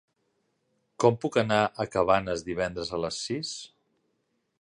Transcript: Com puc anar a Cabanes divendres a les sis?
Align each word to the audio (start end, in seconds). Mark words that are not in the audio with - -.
Com 1.03 1.19
puc 1.25 1.37
anar 1.41 1.59
a 1.63 1.85
Cabanes 1.97 2.45
divendres 2.47 2.91
a 2.91 3.01
les 3.05 3.21
sis? 3.27 3.53